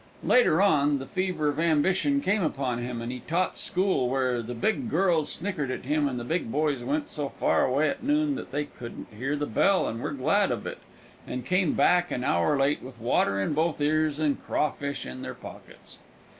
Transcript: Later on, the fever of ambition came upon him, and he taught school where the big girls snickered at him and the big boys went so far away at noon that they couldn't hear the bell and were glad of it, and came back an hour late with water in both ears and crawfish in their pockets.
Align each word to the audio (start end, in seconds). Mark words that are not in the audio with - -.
Later 0.23 0.63
on, 0.63 0.97
the 0.97 1.05
fever 1.05 1.47
of 1.49 1.59
ambition 1.59 2.21
came 2.21 2.41
upon 2.41 2.79
him, 2.79 3.03
and 3.03 3.11
he 3.11 3.19
taught 3.19 3.55
school 3.59 4.09
where 4.09 4.41
the 4.41 4.55
big 4.55 4.89
girls 4.89 5.31
snickered 5.31 5.69
at 5.69 5.83
him 5.85 6.07
and 6.07 6.19
the 6.19 6.23
big 6.23 6.51
boys 6.51 6.83
went 6.83 7.07
so 7.07 7.29
far 7.29 7.67
away 7.67 7.87
at 7.87 8.01
noon 8.01 8.33
that 8.33 8.51
they 8.51 8.65
couldn't 8.65 9.13
hear 9.15 9.35
the 9.35 9.45
bell 9.45 9.87
and 9.87 10.01
were 10.01 10.09
glad 10.11 10.49
of 10.49 10.65
it, 10.65 10.79
and 11.27 11.45
came 11.45 11.73
back 11.73 12.09
an 12.09 12.23
hour 12.23 12.57
late 12.57 12.81
with 12.81 12.99
water 12.99 13.39
in 13.39 13.53
both 13.53 13.79
ears 13.79 14.17
and 14.17 14.43
crawfish 14.43 15.05
in 15.05 15.21
their 15.21 15.35
pockets. 15.35 15.99